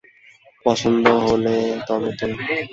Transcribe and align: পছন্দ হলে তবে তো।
পছন্দ 0.65 1.05
হলে 1.25 1.55
তবে 1.87 2.11
তো। 2.19 2.27